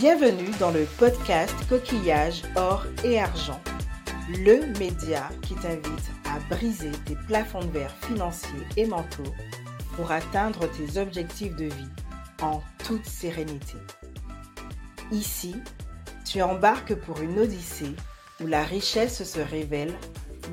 Bienvenue 0.00 0.50
dans 0.60 0.72
le 0.72 0.84
podcast 0.98 1.54
Coquillage, 1.70 2.42
Or 2.54 2.84
et 3.02 3.18
Argent, 3.18 3.58
le 4.28 4.70
média 4.78 5.30
qui 5.40 5.54
t'invite 5.54 6.10
à 6.26 6.38
briser 6.54 6.90
tes 7.06 7.14
plafonds 7.26 7.64
de 7.64 7.70
verre 7.70 7.96
financiers 8.02 8.66
et 8.76 8.84
mentaux 8.84 9.32
pour 9.94 10.12
atteindre 10.12 10.68
tes 10.72 11.00
objectifs 11.00 11.56
de 11.56 11.64
vie 11.64 11.88
en 12.42 12.60
toute 12.84 13.06
sérénité. 13.06 13.78
Ici, 15.12 15.56
tu 16.26 16.42
embarques 16.42 16.94
pour 16.94 17.22
une 17.22 17.38
odyssée 17.38 17.96
où 18.44 18.46
la 18.46 18.64
richesse 18.64 19.24
se 19.24 19.40
révèle 19.40 19.94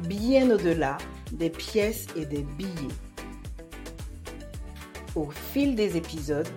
bien 0.07 0.52
au-delà 0.52 0.98
des 1.34 1.50
pièces 1.50 2.07
et 2.16 2.25
des 2.25 2.44
billets. 2.44 2.96
Au 5.16 5.30
fil 5.52 5.75
des 5.75 5.97
épisodes, 5.97 6.47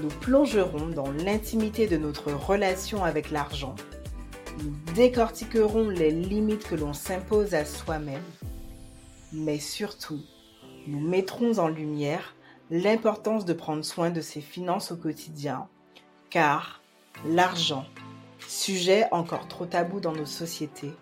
nous 0.00 0.08
plongerons 0.08 0.88
dans 0.88 1.10
l'intimité 1.10 1.86
de 1.86 1.96
notre 1.96 2.32
relation 2.32 3.04
avec 3.04 3.30
l'argent. 3.30 3.74
Nous 4.62 4.74
décortiquerons 4.94 5.88
les 5.88 6.10
limites 6.10 6.66
que 6.66 6.74
l'on 6.74 6.92
s'impose 6.92 7.54
à 7.54 7.64
soi-même. 7.64 8.22
Mais 9.32 9.58
surtout, 9.58 10.20
nous 10.86 11.00
mettrons 11.00 11.58
en 11.58 11.68
lumière 11.68 12.34
l'importance 12.70 13.44
de 13.44 13.52
prendre 13.52 13.84
soin 13.84 14.10
de 14.10 14.20
ses 14.20 14.40
finances 14.40 14.92
au 14.92 14.96
quotidien, 14.96 15.68
car 16.30 16.80
l'argent, 17.26 17.84
sujet 18.46 19.06
encore 19.12 19.48
trop 19.48 19.66
tabou 19.66 20.00
dans 20.00 20.12
nos 20.12 20.26
sociétés, 20.26 20.92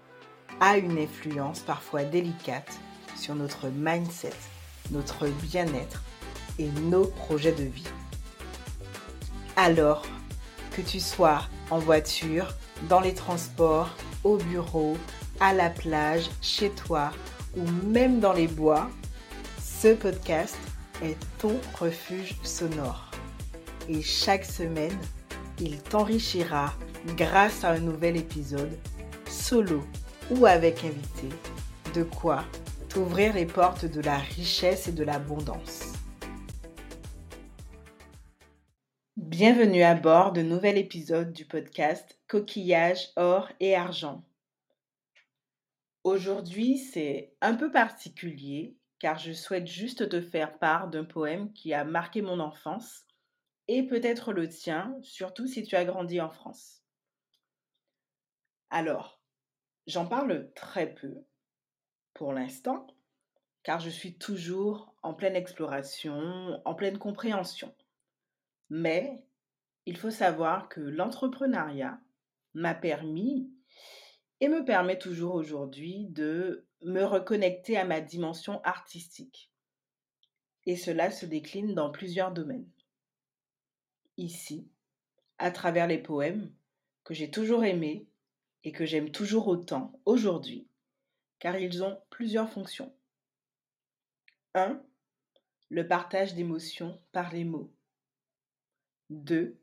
a 0.60 0.76
une 0.76 0.98
influence 0.98 1.60
parfois 1.60 2.04
délicate 2.04 2.72
sur 3.16 3.34
notre 3.34 3.68
mindset, 3.68 4.32
notre 4.90 5.28
bien-être 5.28 6.02
et 6.58 6.68
nos 6.68 7.04
projets 7.04 7.52
de 7.52 7.64
vie. 7.64 7.84
Alors, 9.60 10.06
que 10.70 10.80
tu 10.80 11.00
sois 11.00 11.42
en 11.72 11.80
voiture, 11.80 12.46
dans 12.88 13.00
les 13.00 13.12
transports, 13.12 13.90
au 14.22 14.36
bureau, 14.36 14.96
à 15.40 15.52
la 15.52 15.68
plage, 15.68 16.30
chez 16.40 16.70
toi 16.70 17.10
ou 17.56 17.64
même 17.88 18.20
dans 18.20 18.32
les 18.32 18.46
bois, 18.46 18.88
ce 19.60 19.94
podcast 19.94 20.56
est 21.02 21.16
ton 21.38 21.56
refuge 21.76 22.36
sonore. 22.44 23.10
Et 23.88 24.00
chaque 24.00 24.44
semaine, 24.44 24.96
il 25.58 25.82
t'enrichira 25.82 26.72
grâce 27.16 27.64
à 27.64 27.70
un 27.70 27.80
nouvel 27.80 28.16
épisode, 28.16 28.78
solo 29.28 29.82
ou 30.30 30.46
avec 30.46 30.84
invité, 30.84 31.34
de 31.94 32.04
quoi 32.04 32.44
t'ouvrir 32.88 33.34
les 33.34 33.46
portes 33.46 33.86
de 33.86 34.02
la 34.02 34.18
richesse 34.18 34.86
et 34.86 34.92
de 34.92 35.02
l'abondance. 35.02 35.87
Bienvenue 39.38 39.84
à 39.84 39.94
bord 39.94 40.32
de 40.32 40.42
nouvel 40.42 40.76
épisode 40.76 41.32
du 41.32 41.44
podcast 41.44 42.18
Coquillage, 42.26 43.10
or 43.14 43.48
et 43.60 43.76
argent. 43.76 44.24
Aujourd'hui, 46.02 46.76
c'est 46.76 47.36
un 47.40 47.54
peu 47.54 47.70
particulier 47.70 48.76
car 48.98 49.16
je 49.16 49.30
souhaite 49.30 49.68
juste 49.68 50.08
te 50.08 50.20
faire 50.20 50.58
part 50.58 50.88
d'un 50.88 51.04
poème 51.04 51.52
qui 51.52 51.72
a 51.72 51.84
marqué 51.84 52.20
mon 52.20 52.40
enfance 52.40 53.06
et 53.68 53.84
peut-être 53.84 54.32
le 54.32 54.48
tien, 54.48 54.98
surtout 55.02 55.46
si 55.46 55.62
tu 55.62 55.76
as 55.76 55.84
grandi 55.84 56.20
en 56.20 56.30
France. 56.30 56.82
Alors, 58.70 59.20
j'en 59.86 60.06
parle 60.06 60.52
très 60.54 60.92
peu 60.92 61.14
pour 62.12 62.32
l'instant 62.32 62.88
car 63.62 63.78
je 63.78 63.90
suis 63.90 64.18
toujours 64.18 64.96
en 65.04 65.14
pleine 65.14 65.36
exploration, 65.36 66.60
en 66.64 66.74
pleine 66.74 66.98
compréhension. 66.98 67.72
Mais 68.70 69.22
il 69.88 69.96
faut 69.96 70.10
savoir 70.10 70.68
que 70.68 70.82
l'entrepreneuriat 70.82 71.98
m'a 72.52 72.74
permis 72.74 73.50
et 74.38 74.48
me 74.48 74.62
permet 74.62 74.98
toujours 74.98 75.34
aujourd'hui 75.34 76.04
de 76.10 76.66
me 76.82 77.04
reconnecter 77.04 77.78
à 77.78 77.86
ma 77.86 78.02
dimension 78.02 78.60
artistique. 78.64 79.50
Et 80.66 80.76
cela 80.76 81.10
se 81.10 81.24
décline 81.24 81.74
dans 81.74 81.90
plusieurs 81.90 82.32
domaines. 82.32 82.68
Ici, 84.18 84.68
à 85.38 85.50
travers 85.50 85.86
les 85.86 85.96
poèmes 85.96 86.52
que 87.02 87.14
j'ai 87.14 87.30
toujours 87.30 87.64
aimés 87.64 88.06
et 88.64 88.72
que 88.72 88.84
j'aime 88.84 89.10
toujours 89.10 89.48
autant 89.48 89.98
aujourd'hui, 90.04 90.68
car 91.38 91.56
ils 91.56 91.82
ont 91.82 91.98
plusieurs 92.10 92.50
fonctions. 92.50 92.94
1. 94.52 94.82
Le 95.70 95.88
partage 95.88 96.34
d'émotions 96.34 97.00
par 97.10 97.32
les 97.32 97.44
mots. 97.44 97.72
2. 99.08 99.58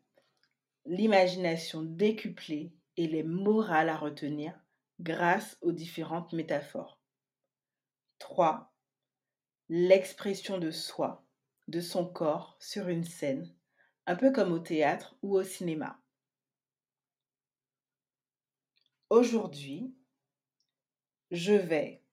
L'imagination 0.87 1.81
décuplée 1.81 2.71
et 2.95 3.07
les 3.07 3.23
morales 3.23 3.89
à 3.89 3.97
retenir 3.97 4.53
grâce 4.99 5.57
aux 5.61 5.71
différentes 5.71 6.31
métaphores. 6.33 7.01
3. 8.19 8.71
L'expression 9.67 10.59
de 10.59 10.69
soi, 10.69 11.25
de 11.67 11.81
son 11.81 12.05
corps 12.05 12.55
sur 12.59 12.87
une 12.87 13.03
scène, 13.03 13.51
un 14.05 14.15
peu 14.15 14.31
comme 14.31 14.51
au 14.51 14.59
théâtre 14.59 15.17
ou 15.23 15.35
au 15.35 15.41
cinéma. 15.43 15.99
Aujourd'hui, 19.09 19.91
je 21.31 21.53
vais 21.53 22.03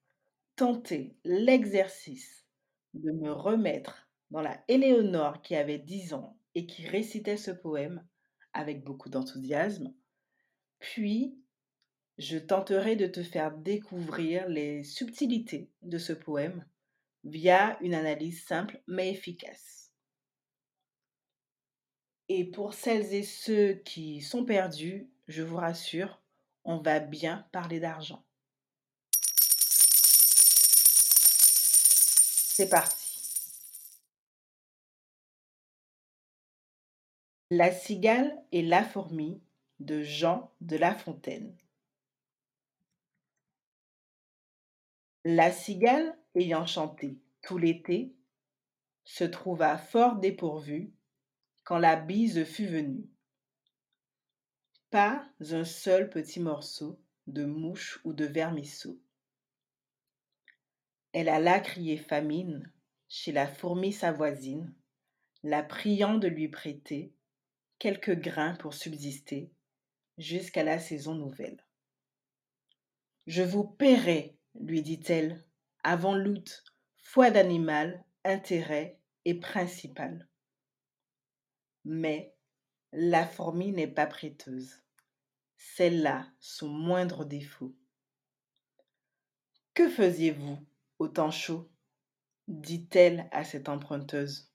tenter 0.55 1.15
l'exercice 1.23 2.47
de 2.95 3.11
me 3.11 3.31
remettre 3.31 4.09
dans 4.31 4.41
la 4.41 4.63
Éléonore 4.67 5.43
qui 5.43 5.55
avait 5.55 5.77
10 5.77 6.15
ans 6.15 6.39
et 6.55 6.65
qui 6.65 6.87
récitait 6.87 7.37
ce 7.37 7.51
poème 7.51 8.03
avec 8.53 8.83
beaucoup 8.83 9.09
d'enthousiasme. 9.09 9.93
Puis, 10.79 11.37
je 12.17 12.37
tenterai 12.37 12.95
de 12.95 13.07
te 13.07 13.23
faire 13.23 13.55
découvrir 13.57 14.47
les 14.47 14.83
subtilités 14.83 15.71
de 15.81 15.97
ce 15.97 16.13
poème 16.13 16.65
via 17.23 17.77
une 17.81 17.93
analyse 17.93 18.45
simple 18.45 18.81
mais 18.87 19.11
efficace. 19.11 19.91
Et 22.29 22.45
pour 22.45 22.73
celles 22.73 23.13
et 23.13 23.23
ceux 23.23 23.73
qui 23.85 24.21
sont 24.21 24.45
perdus, 24.45 25.09
je 25.27 25.41
vous 25.41 25.57
rassure, 25.57 26.21
on 26.63 26.77
va 26.79 26.99
bien 26.99 27.47
parler 27.51 27.79
d'argent. 27.79 28.25
C'est 32.55 32.69
parti. 32.69 33.02
La 37.55 37.71
cigale 37.71 38.35
et 38.51 38.63
la 38.63 38.83
fourmi 38.83 39.39
de 39.79 40.01
Jean 40.01 40.51
de 40.59 40.75
La 40.75 40.95
Fontaine. 40.95 41.55
La 45.23 45.51
cigale, 45.51 46.17
ayant 46.33 46.65
chanté 46.65 47.19
tout 47.43 47.59
l'été, 47.59 48.15
se 49.03 49.23
trouva 49.23 49.77
fort 49.77 50.15
dépourvue 50.15 50.95
quand 51.63 51.77
la 51.77 51.95
bise 51.95 52.43
fut 52.43 52.65
venue. 52.65 53.07
Pas 54.89 55.23
un 55.51 55.63
seul 55.63 56.09
petit 56.09 56.39
morceau 56.39 56.99
de 57.27 57.45
mouche 57.45 58.01
ou 58.03 58.13
de 58.13 58.25
vermisseau. 58.25 58.99
Elle 61.11 61.29
alla 61.29 61.59
crier 61.59 61.97
famine 61.97 62.71
chez 63.09 63.31
la 63.31 63.45
fourmi 63.45 63.93
sa 63.93 64.11
voisine, 64.11 64.73
la 65.43 65.61
priant 65.61 66.17
de 66.17 66.27
lui 66.27 66.47
prêter 66.47 67.13
quelques 67.79 68.19
grains 68.19 68.55
pour 68.55 68.73
subsister 68.73 69.51
jusqu'à 70.17 70.63
la 70.63 70.79
saison 70.79 71.15
nouvelle. 71.15 71.65
Je 73.27 73.43
vous 73.43 73.63
paierai, 73.63 74.37
lui 74.55 74.81
dit-elle, 74.81 75.45
avant 75.83 76.15
l'août, 76.15 76.63
foi 76.97 77.31
d'animal, 77.31 78.03
intérêt 78.23 78.99
et 79.25 79.39
principal. 79.39 80.27
Mais 81.85 82.35
la 82.91 83.27
fourmi 83.27 83.71
n'est 83.71 83.87
pas 83.87 84.07
prêteuse. 84.07 84.81
C'est 85.57 85.89
là 85.89 86.27
son 86.39 86.69
moindre 86.69 87.25
défaut. 87.25 87.75
Que 89.73 89.89
faisiez-vous 89.89 90.57
au 90.99 91.07
temps 91.07 91.31
chaud? 91.31 91.69
dit-elle 92.47 93.27
à 93.31 93.43
cette 93.43 93.69
emprunteuse. 93.69 94.52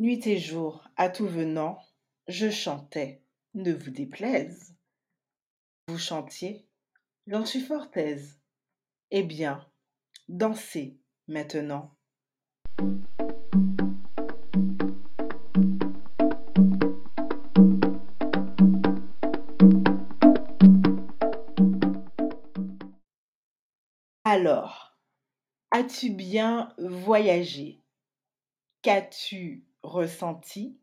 Nuit 0.00 0.26
et 0.28 0.38
jour, 0.38 0.88
à 0.96 1.10
tout 1.10 1.26
venant, 1.26 1.78
je 2.26 2.48
chantais, 2.48 3.22
ne 3.52 3.70
vous 3.70 3.90
déplaise. 3.90 4.74
Vous 5.88 5.98
chantiez, 5.98 6.66
j'en 7.26 7.44
suis 7.44 7.60
fort 7.60 7.88
aise. 7.92 8.40
Eh 9.10 9.22
bien, 9.22 9.70
dansez 10.30 10.98
maintenant. 11.28 11.94
Alors, 24.24 24.96
as-tu 25.70 26.08
bien 26.08 26.74
voyagé? 26.78 27.82
Qu'as-tu 28.80 29.66
ressenti? 29.82 30.78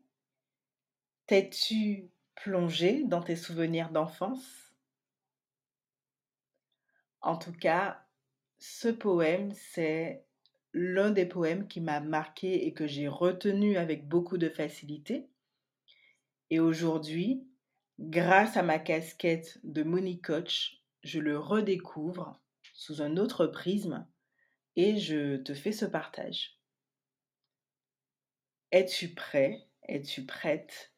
T'es-tu 1.26 2.10
plonger 2.34 3.04
dans 3.04 3.22
tes 3.22 3.36
souvenirs 3.36 3.90
d'enfance? 3.90 4.74
En 7.20 7.36
tout 7.36 7.52
cas, 7.52 8.04
ce 8.58 8.88
poème, 8.88 9.52
c'est 9.52 10.24
l'un 10.72 11.10
des 11.10 11.26
poèmes 11.26 11.66
qui 11.68 11.80
m'a 11.80 12.00
marqué 12.00 12.66
et 12.66 12.72
que 12.72 12.86
j'ai 12.86 13.08
retenu 13.08 13.76
avec 13.76 14.08
beaucoup 14.08 14.38
de 14.38 14.48
facilité. 14.48 15.28
Et 16.50 16.60
aujourd'hui, 16.60 17.46
grâce 17.98 18.56
à 18.56 18.62
ma 18.62 18.78
casquette 18.78 19.58
de 19.64 19.82
Money 19.82 20.18
Coach, 20.18 20.82
je 21.02 21.20
le 21.20 21.38
redécouvre 21.38 22.40
sous 22.74 23.02
un 23.02 23.16
autre 23.16 23.46
prisme 23.46 24.06
et 24.76 24.96
je 24.98 25.36
te 25.36 25.54
fais 25.54 25.72
ce 25.72 25.84
partage. 25.84 26.57
Es-tu 28.70 29.14
prêt? 29.14 29.66
Es-tu 29.88 30.26
prête 30.26 30.92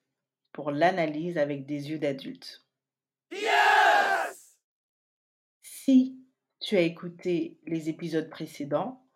pour 0.53 0.73
l'analyse 0.73 1.39
avec 1.39 1.67
des 1.67 1.91
yeux 1.91 1.99
d'adulte 2.01 2.67
Yes! 3.31 4.59
Si 5.63 6.19
tu 6.59 6.77
as 6.77 6.81
écouté 6.81 7.61
les 7.67 7.89
épisodes 7.89 8.29
précédents, 8.29 9.07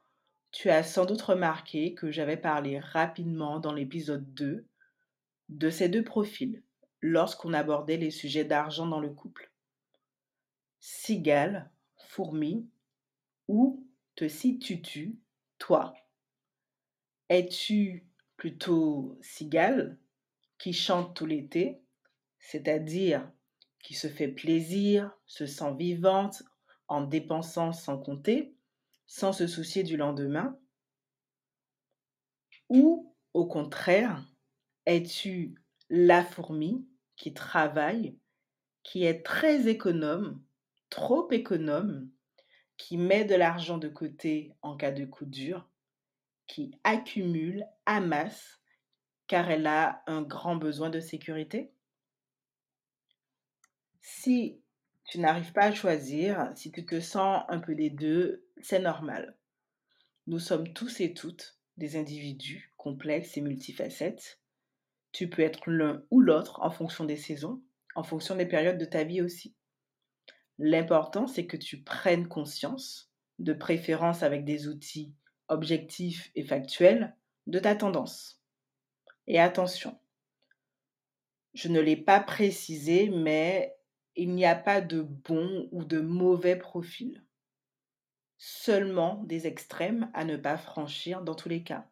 tu 0.52 0.70
as 0.70 0.84
sans 0.84 1.04
doute 1.04 1.22
remarqué 1.22 1.94
que 1.94 2.12
j'avais 2.12 2.36
parlé 2.36 2.78
rapidement 2.78 3.58
dans 3.58 3.72
l'épisode 3.72 4.32
2 4.34 4.64
de 5.48 5.70
ces 5.70 5.88
deux 5.88 6.04
profils 6.04 6.62
lorsqu'on 7.00 7.52
abordait 7.52 7.96
les 7.96 8.12
sujets 8.12 8.44
d'argent 8.44 8.86
dans 8.86 9.00
le 9.00 9.10
couple. 9.10 9.50
Cigale, 10.78 11.70
fourmi, 11.96 12.68
où 13.48 13.84
te 14.14 14.28
situes-tu, 14.28 15.18
toi? 15.58 15.92
Es-tu 17.28 18.06
plutôt 18.36 19.18
cigale, 19.22 19.98
qui 20.58 20.72
chante 20.72 21.14
tout 21.14 21.26
l'été, 21.26 21.82
c'est-à-dire 22.38 23.30
qui 23.82 23.94
se 23.94 24.08
fait 24.08 24.28
plaisir, 24.28 25.10
se 25.26 25.46
sent 25.46 25.74
vivante 25.78 26.42
en 26.88 27.02
dépensant 27.02 27.72
sans 27.72 27.98
compter, 27.98 28.54
sans 29.06 29.32
se 29.32 29.46
soucier 29.46 29.82
du 29.82 29.96
lendemain. 29.96 30.58
Ou 32.68 33.14
au 33.34 33.46
contraire, 33.46 34.26
es-tu 34.86 35.54
la 35.90 36.24
fourmi 36.24 36.86
qui 37.16 37.34
travaille, 37.34 38.18
qui 38.82 39.04
est 39.04 39.22
très 39.22 39.68
économe, 39.68 40.42
trop 40.88 41.30
économe, 41.30 42.10
qui 42.76 42.96
met 42.96 43.24
de 43.24 43.34
l'argent 43.34 43.78
de 43.78 43.88
côté 43.88 44.52
en 44.62 44.76
cas 44.76 44.92
de 44.92 45.04
coup 45.04 45.26
dur, 45.26 45.68
qui 46.46 46.78
accumule, 46.84 47.64
amasse, 47.86 48.60
car 49.26 49.50
elle 49.50 49.66
a 49.66 50.02
un 50.06 50.22
grand 50.22 50.56
besoin 50.56 50.90
de 50.90 51.00
sécurité 51.00 51.72
Si 54.00 54.60
tu 55.04 55.18
n'arrives 55.18 55.52
pas 55.52 55.66
à 55.66 55.72
choisir, 55.72 56.50
si 56.54 56.70
tu 56.70 56.84
te 56.84 57.00
sens 57.00 57.42
un 57.48 57.58
peu 57.58 57.74
des 57.74 57.90
deux, 57.90 58.44
c'est 58.60 58.80
normal. 58.80 59.36
Nous 60.26 60.38
sommes 60.38 60.72
tous 60.72 61.00
et 61.00 61.12
toutes 61.12 61.58
des 61.76 61.96
individus 61.96 62.72
complexes 62.76 63.36
et 63.36 63.40
multifacettes. 63.40 64.40
Tu 65.12 65.28
peux 65.28 65.42
être 65.42 65.70
l'un 65.70 66.02
ou 66.10 66.20
l'autre 66.20 66.60
en 66.62 66.70
fonction 66.70 67.04
des 67.04 67.16
saisons, 67.16 67.62
en 67.94 68.02
fonction 68.02 68.36
des 68.36 68.46
périodes 68.46 68.78
de 68.78 68.84
ta 68.84 69.04
vie 69.04 69.22
aussi. 69.22 69.54
L'important, 70.58 71.26
c'est 71.26 71.46
que 71.46 71.56
tu 71.56 71.82
prennes 71.82 72.28
conscience, 72.28 73.10
de 73.38 73.52
préférence 73.52 74.22
avec 74.22 74.44
des 74.44 74.68
outils 74.68 75.14
objectifs 75.48 76.30
et 76.34 76.44
factuels, 76.44 77.14
de 77.46 77.58
ta 77.58 77.74
tendance. 77.74 78.40
Et 79.26 79.38
attention, 79.38 79.98
je 81.52 81.68
ne 81.68 81.80
l'ai 81.80 81.96
pas 81.96 82.20
précisé, 82.20 83.10
mais 83.10 83.76
il 84.16 84.34
n'y 84.34 84.46
a 84.46 84.54
pas 84.54 84.80
de 84.80 85.02
bon 85.02 85.68
ou 85.72 85.84
de 85.84 86.00
mauvais 86.00 86.56
profil 86.56 87.24
seulement 88.36 89.22
des 89.24 89.46
extrêmes 89.46 90.10
à 90.12 90.24
ne 90.24 90.36
pas 90.36 90.58
franchir 90.58 91.22
dans 91.22 91.34
tous 91.34 91.48
les 91.48 91.62
cas. 91.62 91.88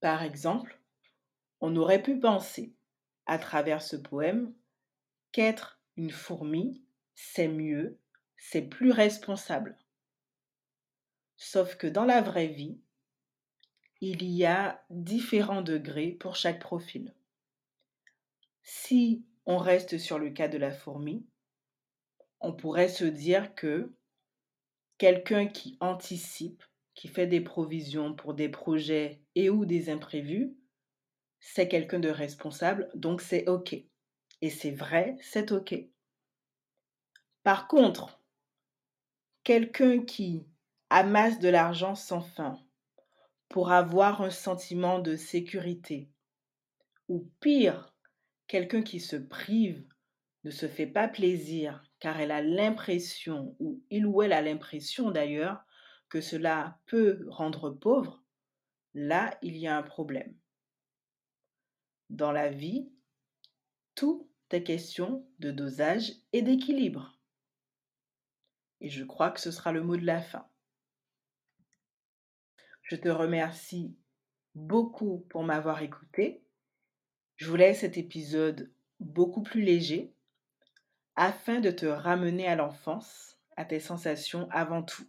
Par 0.00 0.22
exemple, 0.22 0.78
on 1.60 1.74
aurait 1.76 2.02
pu 2.02 2.18
penser, 2.18 2.72
à 3.26 3.38
travers 3.38 3.82
ce 3.82 3.96
poème, 3.96 4.52
qu'être 5.32 5.80
une 5.96 6.10
fourmi, 6.10 6.82
c'est 7.14 7.48
mieux, 7.48 7.98
c'est 8.36 8.62
plus 8.62 8.90
responsable. 8.90 9.76
Sauf 11.52 11.76
que 11.76 11.86
dans 11.86 12.06
la 12.06 12.22
vraie 12.22 12.46
vie, 12.46 12.80
il 14.00 14.24
y 14.24 14.46
a 14.46 14.82
différents 14.88 15.60
degrés 15.60 16.12
pour 16.12 16.34
chaque 16.34 16.58
profil. 16.58 17.14
Si 18.62 19.26
on 19.44 19.58
reste 19.58 19.98
sur 19.98 20.18
le 20.18 20.30
cas 20.30 20.48
de 20.48 20.56
la 20.56 20.70
fourmi, 20.72 21.26
on 22.40 22.54
pourrait 22.54 22.88
se 22.88 23.04
dire 23.04 23.54
que 23.54 23.92
quelqu'un 24.96 25.46
qui 25.46 25.76
anticipe, 25.80 26.64
qui 26.94 27.06
fait 27.06 27.26
des 27.26 27.42
provisions 27.42 28.14
pour 28.14 28.32
des 28.32 28.48
projets 28.48 29.20
et 29.34 29.50
ou 29.50 29.66
des 29.66 29.90
imprévus, 29.90 30.56
c'est 31.38 31.68
quelqu'un 31.68 32.00
de 32.00 32.08
responsable, 32.08 32.90
donc 32.94 33.20
c'est 33.20 33.46
OK. 33.46 33.74
Et 33.74 34.48
c'est 34.48 34.70
vrai, 34.70 35.18
c'est 35.20 35.52
OK. 35.52 35.74
Par 37.42 37.68
contre, 37.68 38.22
quelqu'un 39.44 40.02
qui 40.02 40.46
amasse 40.92 41.38
de 41.38 41.48
l'argent 41.48 41.94
sans 41.94 42.20
fin 42.20 42.58
pour 43.48 43.72
avoir 43.72 44.22
un 44.22 44.30
sentiment 44.30 44.98
de 44.98 45.16
sécurité, 45.16 46.10
ou 47.08 47.30
pire, 47.40 47.94
quelqu'un 48.46 48.82
qui 48.82 49.00
se 49.00 49.16
prive, 49.16 49.84
ne 50.44 50.50
se 50.50 50.68
fait 50.68 50.86
pas 50.86 51.08
plaisir, 51.08 51.82
car 51.98 52.20
elle 52.20 52.30
a 52.30 52.42
l'impression, 52.42 53.56
ou 53.58 53.82
il 53.90 54.06
ou 54.06 54.22
elle 54.22 54.32
a 54.32 54.42
l'impression 54.42 55.10
d'ailleurs, 55.10 55.64
que 56.08 56.20
cela 56.20 56.78
peut 56.86 57.24
rendre 57.28 57.70
pauvre, 57.70 58.22
là, 58.94 59.38
il 59.42 59.56
y 59.56 59.66
a 59.66 59.76
un 59.76 59.82
problème. 59.82 60.34
Dans 62.10 62.32
la 62.32 62.50
vie, 62.50 62.90
tout 63.94 64.28
est 64.50 64.62
question 64.62 65.26
de 65.38 65.50
dosage 65.50 66.12
et 66.34 66.42
d'équilibre. 66.42 67.18
Et 68.82 68.90
je 68.90 69.04
crois 69.04 69.30
que 69.30 69.40
ce 69.40 69.50
sera 69.50 69.72
le 69.72 69.82
mot 69.82 69.96
de 69.96 70.04
la 70.04 70.20
fin. 70.20 70.46
Je 72.92 72.98
te 72.98 73.08
remercie 73.08 73.96
beaucoup 74.54 75.24
pour 75.30 75.44
m'avoir 75.44 75.80
écouté. 75.80 76.44
Je 77.36 77.48
vous 77.48 77.56
laisse 77.56 77.80
cet 77.80 77.96
épisode 77.96 78.70
beaucoup 79.00 79.42
plus 79.42 79.62
léger 79.62 80.12
afin 81.16 81.60
de 81.60 81.70
te 81.70 81.86
ramener 81.86 82.46
à 82.46 82.54
l'enfance, 82.54 83.38
à 83.56 83.64
tes 83.64 83.80
sensations 83.80 84.46
avant 84.50 84.82
tout. 84.82 85.08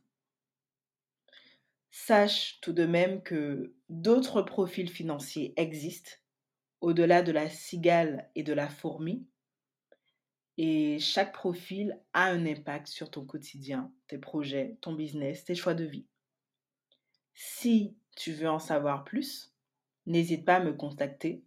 Sache 1.91 2.61
tout 2.61 2.71
de 2.71 2.85
même 2.85 3.21
que 3.21 3.75
d'autres 3.89 4.41
profils 4.41 4.89
financiers 4.89 5.53
existent 5.57 6.13
au-delà 6.79 7.21
de 7.21 7.33
la 7.33 7.49
cigale 7.49 8.29
et 8.35 8.43
de 8.43 8.53
la 8.53 8.69
fourmi, 8.69 9.27
et 10.57 10.99
chaque 10.99 11.33
profil 11.33 11.99
a 12.13 12.27
un 12.27 12.45
impact 12.45 12.87
sur 12.87 13.11
ton 13.11 13.25
quotidien, 13.25 13.91
tes 14.07 14.19
projets, 14.19 14.77
ton 14.79 14.93
business, 14.93 15.43
tes 15.43 15.55
choix 15.55 15.73
de 15.73 15.83
vie. 15.83 16.07
Si 17.33 17.95
tu 18.15 18.33
veux 18.33 18.49
en 18.49 18.59
savoir 18.59 19.03
plus, 19.03 19.53
n'hésite 20.05 20.45
pas 20.45 20.55
à 20.55 20.63
me 20.63 20.73
contacter 20.73 21.43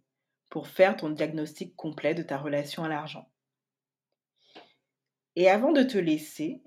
pour 0.49 0.67
faire 0.67 0.95
ton 0.95 1.09
diagnostic 1.09 1.75
complet 1.75 2.13
de 2.13 2.23
ta 2.23 2.37
relation 2.37 2.83
à 2.83 2.89
l'argent. 2.89 3.29
Et 5.35 5.49
avant 5.49 5.71
de 5.71 5.83
te 5.83 5.97
laisser, 5.97 6.63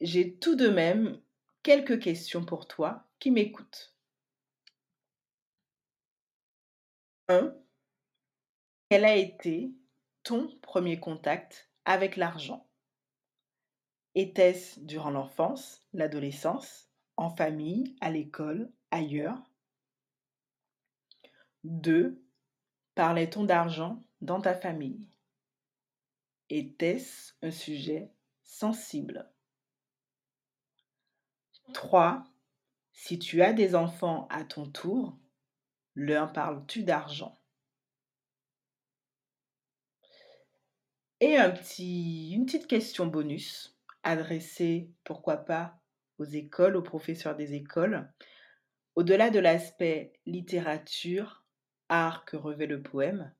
j'ai 0.00 0.36
tout 0.36 0.56
de 0.56 0.68
même 0.68 1.20
quelques 1.62 2.00
questions 2.00 2.44
pour 2.44 2.68
toi 2.68 3.06
qui 3.18 3.30
m'écoutes. 3.30 3.94
1. 7.28 7.54
Quel 8.90 9.04
a 9.06 9.16
été 9.16 9.72
ton 10.22 10.54
premier 10.60 11.00
contact 11.00 11.70
avec 11.86 12.16
l'argent? 12.16 12.68
Était-ce 14.14 14.78
durant 14.80 15.10
l'enfance, 15.10 15.82
l'adolescence, 15.92 16.90
en 17.16 17.30
famille, 17.30 17.96
à 18.00 18.10
l'école, 18.10 18.70
ailleurs 18.90 19.42
2. 21.64 22.22
Parlait-on 22.94 23.44
d'argent 23.44 24.02
dans 24.20 24.40
ta 24.40 24.54
famille? 24.54 25.08
Était-ce 26.50 27.32
un 27.42 27.50
sujet 27.50 28.12
sensible? 28.42 29.30
3. 31.72 32.24
Si 32.92 33.18
tu 33.18 33.42
as 33.42 33.52
des 33.52 33.74
enfants 33.74 34.28
à 34.30 34.44
ton 34.44 34.68
tour, 34.70 35.18
leur 35.94 36.32
parles-tu 36.32 36.84
d'argent? 36.84 37.40
Et 41.20 41.36
un 41.36 41.50
petit, 41.50 42.32
une 42.32 42.44
petite 42.44 42.66
question 42.66 43.06
bonus 43.06 43.74
adressée, 44.02 44.90
pourquoi 45.04 45.38
pas, 45.38 45.80
aux 46.18 46.24
écoles, 46.24 46.76
aux 46.76 46.82
professeurs 46.82 47.36
des 47.36 47.54
écoles. 47.54 48.10
Au-delà 48.94 49.30
de 49.30 49.38
l'aspect 49.40 50.12
littérature, 50.26 51.44
art 51.88 52.24
que 52.24 52.36
revêt 52.36 52.66
le 52.66 52.82
poème, 52.82 53.32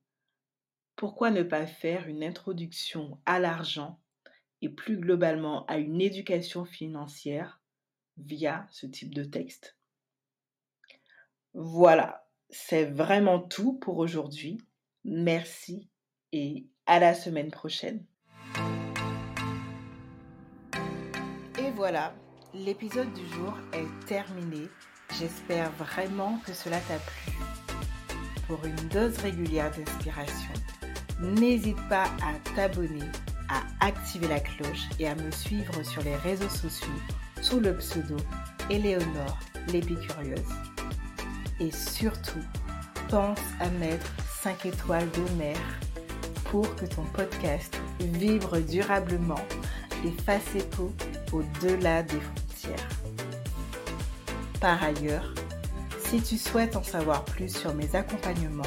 pourquoi 0.95 1.31
ne 1.31 1.43
pas 1.43 1.67
faire 1.67 2.07
une 2.07 2.23
introduction 2.23 3.19
à 3.25 3.39
l'argent 3.39 3.99
et 4.61 4.69
plus 4.69 4.97
globalement 4.97 5.65
à 5.65 5.77
une 5.77 6.01
éducation 6.01 6.65
financière 6.65 7.61
via 8.17 8.67
ce 8.71 8.85
type 8.85 9.13
de 9.13 9.23
texte? 9.23 9.77
Voilà, 11.53 12.27
c'est 12.49 12.85
vraiment 12.85 13.39
tout 13.39 13.73
pour 13.73 13.97
aujourd'hui. 13.97 14.57
Merci 15.03 15.89
et 16.31 16.67
à 16.85 16.99
la 16.99 17.13
semaine 17.13 17.51
prochaine. 17.51 18.05
Et 21.59 21.71
voilà, 21.71 22.13
l'épisode 22.63 23.11
du 23.13 23.27
jour 23.33 23.53
est 23.73 24.07
terminé. 24.07 24.69
J'espère 25.19 25.71
vraiment 25.71 26.39
que 26.45 26.53
cela 26.53 26.79
t'a 26.79 26.97
plu. 26.97 27.33
Pour 28.47 28.63
une 28.65 28.75
dose 28.89 29.17
régulière 29.17 29.71
d'inspiration, 29.71 30.53
n'hésite 31.19 31.77
pas 31.89 32.05
à 32.23 32.33
t'abonner, 32.55 33.09
à 33.49 33.61
activer 33.85 34.27
la 34.27 34.39
cloche 34.39 34.85
et 34.99 35.07
à 35.07 35.15
me 35.15 35.31
suivre 35.31 35.83
sur 35.83 36.01
les 36.03 36.15
réseaux 36.17 36.49
sociaux 36.49 36.87
sous 37.41 37.59
le 37.59 37.75
pseudo 37.77 38.17
Éléonore 38.69 39.39
l'épicurieuse. 39.71 40.39
Et 41.59 41.71
surtout, 41.71 42.43
pense 43.09 43.39
à 43.59 43.69
mettre 43.69 44.11
5 44.41 44.65
étoiles 44.67 45.09
mer 45.37 45.57
pour 46.45 46.73
que 46.75 46.85
ton 46.85 47.03
podcast 47.05 47.77
vibre 47.99 48.59
durablement 48.59 49.45
et 50.05 50.11
fasse 50.23 50.55
écho 50.55 50.91
au-delà 51.31 52.03
des 52.03 52.19
Par 54.59 54.83
ailleurs, 54.83 55.33
si 55.99 56.21
tu 56.21 56.37
souhaites 56.37 56.75
en 56.75 56.83
savoir 56.83 57.23
plus 57.25 57.55
sur 57.55 57.73
mes 57.73 57.95
accompagnements, 57.95 58.63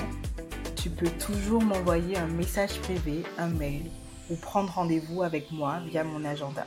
tu 0.77 0.91
peux 0.91 1.11
toujours 1.11 1.63
m'envoyer 1.63 2.17
un 2.17 2.27
message 2.27 2.81
privé, 2.81 3.25
un 3.37 3.49
mail 3.49 3.83
ou 4.31 4.37
prendre 4.37 4.73
rendez-vous 4.73 5.23
avec 5.23 5.51
moi 5.51 5.81
via 5.87 6.05
mon 6.05 6.25
agenda. 6.25 6.67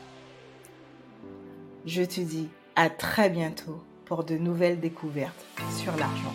Je 1.85 2.03
te 2.03 2.21
dis 2.21 2.49
à 2.75 2.89
très 2.89 3.29
bientôt 3.29 3.81
pour 4.05 4.23
de 4.23 4.35
nouvelles 4.35 4.79
découvertes 4.79 5.45
sur 5.77 5.95
l'argent. 5.97 6.33